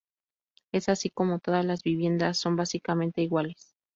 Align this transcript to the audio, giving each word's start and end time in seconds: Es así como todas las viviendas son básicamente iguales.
Es 0.71 0.89
así 0.89 1.11
como 1.11 1.37
todas 1.37 1.63
las 1.63 1.83
viviendas 1.83 2.39
son 2.39 2.55
básicamente 2.55 3.21
iguales. 3.21 3.75